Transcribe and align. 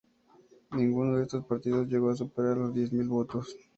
Ninguno 0.73 1.17
de 1.17 1.23
estos 1.25 1.45
partidos 1.45 1.87
llegó 1.87 2.09
a 2.09 2.15
superar 2.15 2.57
los 2.57 2.73
diez 2.73 2.91
mil 2.91 3.07
votos. 3.07 3.55